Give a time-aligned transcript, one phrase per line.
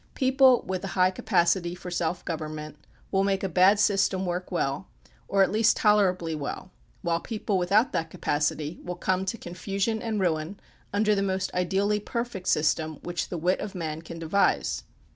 [0.15, 2.75] People with a high capacity for self government
[3.11, 4.87] will make a bad system work well
[5.27, 6.71] or at least tolerably well,
[7.03, 10.19] while people without that capacity 24 THE PUBLIC OPINION BILL will come to confusion and
[10.19, 10.59] ruin
[10.91, 14.85] under the most ideally perfect system which the wit of man can devise.